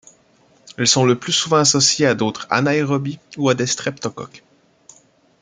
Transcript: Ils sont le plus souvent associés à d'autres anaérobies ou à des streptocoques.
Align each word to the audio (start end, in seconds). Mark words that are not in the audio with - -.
Ils 0.79 0.87
sont 0.87 1.05
le 1.05 1.15
plus 1.19 1.31
souvent 1.31 1.57
associés 1.57 2.07
à 2.07 2.15
d'autres 2.15 2.47
anaérobies 2.49 3.19
ou 3.37 3.49
à 3.51 3.53
des 3.53 3.67
streptocoques. 3.67 4.43